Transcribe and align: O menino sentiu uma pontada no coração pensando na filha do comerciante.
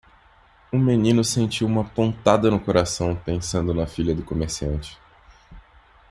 O 0.71 0.79
menino 0.79 1.23
sentiu 1.23 1.67
uma 1.67 1.83
pontada 1.83 2.49
no 2.49 2.59
coração 2.59 3.15
pensando 3.15 3.71
na 3.71 3.85
filha 3.85 4.15
do 4.15 4.23
comerciante. 4.23 4.97